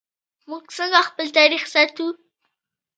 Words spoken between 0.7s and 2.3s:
څنګه خپل تاریخ ساتو؟